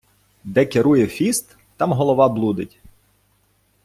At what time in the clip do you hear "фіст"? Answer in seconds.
1.07-1.57